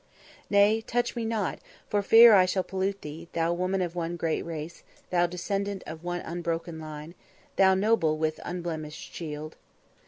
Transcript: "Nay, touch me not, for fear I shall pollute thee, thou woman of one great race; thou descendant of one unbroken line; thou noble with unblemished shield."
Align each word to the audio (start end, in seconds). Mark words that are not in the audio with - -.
"Nay, 0.49 0.81
touch 0.81 1.15
me 1.15 1.23
not, 1.25 1.59
for 1.87 2.01
fear 2.01 2.33
I 2.33 2.47
shall 2.47 2.63
pollute 2.63 3.03
thee, 3.03 3.27
thou 3.33 3.53
woman 3.53 3.83
of 3.83 3.93
one 3.95 4.15
great 4.17 4.41
race; 4.43 4.81
thou 5.11 5.27
descendant 5.27 5.83
of 5.85 6.03
one 6.03 6.21
unbroken 6.21 6.79
line; 6.79 7.13
thou 7.55 7.75
noble 7.75 8.17
with 8.17 8.39
unblemished 8.43 9.13
shield." 9.13 9.57